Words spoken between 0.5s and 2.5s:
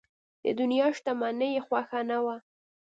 دنیا شتمني یې خوښه نه وه.